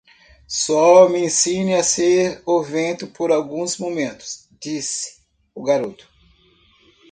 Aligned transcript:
"Só 0.47 1.07
me 1.07 1.19
ensine 1.25 1.75
a 1.75 1.83
ser 1.83 2.41
o 2.43 2.63
vento 2.63 3.05
por 3.05 3.31
alguns 3.31 3.77
momentos?", 3.77 4.47
disse 4.59 5.21
o 5.53 5.61
garoto. 5.61 6.07